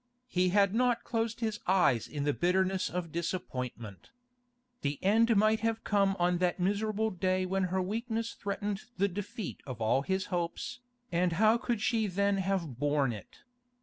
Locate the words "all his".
9.79-10.25